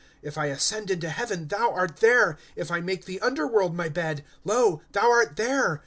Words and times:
^ 0.01 0.03
If 0.23 0.35
I 0.35 0.47
ascend 0.47 0.89
into 0.89 1.09
heaven, 1.09 1.45
ihou 1.47 1.77
art 1.77 1.97
there; 1.97 2.39
If 2.55 2.71
I 2.71 2.81
make 2.81 3.05
the 3.05 3.21
underworld 3.21 3.75
my 3.77 3.87
bed, 3.87 4.23
lo 4.43 4.81
thou 4.93 5.11
art 5.11 5.35
there. 5.35 5.79